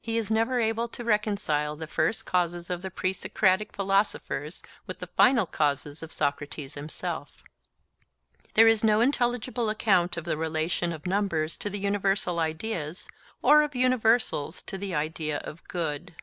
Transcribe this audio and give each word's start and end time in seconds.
He 0.00 0.16
is 0.16 0.30
never 0.30 0.58
able 0.58 0.88
to 0.88 1.04
reconcile 1.04 1.76
the 1.76 1.86
first 1.86 2.24
causes 2.24 2.70
of 2.70 2.80
the 2.80 2.90
pre 2.90 3.12
Socratic 3.12 3.74
philosophers 3.76 4.62
with 4.86 5.00
the 5.00 5.06
final 5.06 5.44
causes 5.44 6.02
of 6.02 6.14
Socrates 6.14 6.72
himself. 6.76 7.44
There 8.54 8.68
is 8.68 8.82
no 8.82 9.02
intelligible 9.02 9.68
account 9.68 10.16
of 10.16 10.24
the 10.24 10.38
relation 10.38 10.94
of 10.94 11.04
numbers 11.04 11.58
to 11.58 11.68
the 11.68 11.78
universal 11.78 12.38
ideas, 12.38 13.06
or 13.42 13.60
of 13.60 13.76
universals 13.76 14.62
to 14.62 14.78
the 14.78 14.94
idea 14.94 15.40
of 15.44 15.62
good. 15.68 16.14